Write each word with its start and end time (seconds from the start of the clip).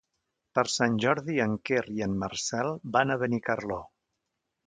Per 0.59 0.61
Sant 0.75 0.95
Jordi 1.03 1.35
en 1.45 1.51
Quer 1.69 1.83
i 1.99 2.05
en 2.07 2.17
Marcel 2.25 2.73
van 2.97 3.13
a 3.13 3.19
Benicarló. 3.25 3.81